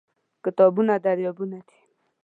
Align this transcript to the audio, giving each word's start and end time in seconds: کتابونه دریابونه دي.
کتابونه 0.43 0.93
دریابونه 1.05 1.49
دي. 1.67 1.79